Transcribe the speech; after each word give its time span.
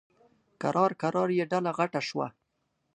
کرار 0.61 0.91
کرار 1.01 1.29
یې 1.37 1.45
ډله 1.51 1.71
غټه 1.77 2.01
شوه. 2.07 2.27